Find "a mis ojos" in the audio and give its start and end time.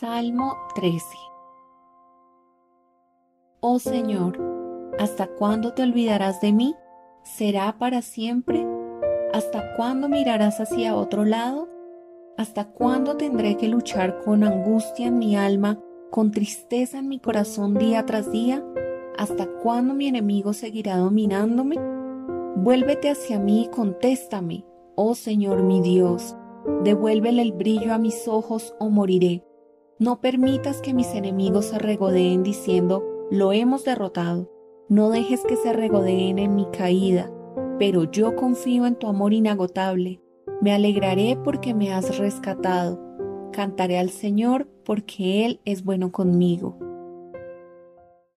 27.92-28.74